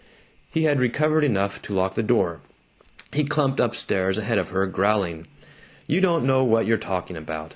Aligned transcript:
He 0.49 0.63
had 0.63 0.79
recovered 0.79 1.23
enough 1.23 1.61
to 1.61 1.75
lock 1.75 1.93
the 1.93 2.01
door; 2.01 2.41
he 3.13 3.23
clumped 3.23 3.59
up 3.59 3.75
stairs 3.75 4.17
ahead 4.17 4.39
of 4.39 4.49
her, 4.49 4.65
growling, 4.65 5.27
"You 5.85 6.01
don't 6.01 6.25
know 6.25 6.43
what 6.43 6.65
you're 6.65 6.77
talking 6.79 7.15
about. 7.17 7.49